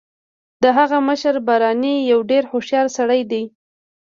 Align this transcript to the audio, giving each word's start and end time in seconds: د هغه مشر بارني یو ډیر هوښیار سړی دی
د 0.63 0.65
هغه 0.77 0.97
مشر 1.07 1.35
بارني 1.47 1.95
یو 2.11 2.19
ډیر 2.31 2.43
هوښیار 2.51 2.87
سړی 2.97 3.21
دی 3.31 3.43